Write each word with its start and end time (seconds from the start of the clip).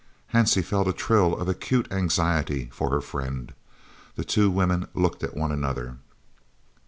'"Hansie 0.33 0.65
felt 0.65 0.87
a 0.87 0.93
thrill 0.93 1.37
of 1.39 1.47
acute 1.47 1.87
anxiety 1.91 2.69
for 2.73 2.89
her 2.89 3.01
friend. 3.01 3.53
The 4.15 4.23
two 4.23 4.49
women 4.49 4.87
looked 4.95 5.23
at 5.23 5.37
one 5.37 5.51
another. 5.51 5.97